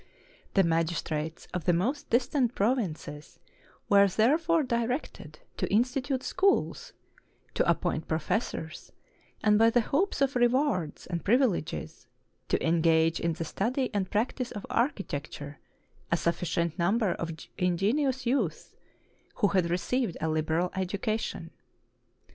[0.55, 3.37] The magistrates of the most distant provinces
[3.87, 6.93] were therefore directed to institute schools,
[7.53, 8.91] to appoint professors,
[9.43, 12.07] and by the hopes of rewards and privileges,
[12.49, 15.57] to engage in the study and practice of archi tecture
[16.11, 18.73] a sufiScient number of ingenious youths
[19.35, 21.51] who had received a liberal education.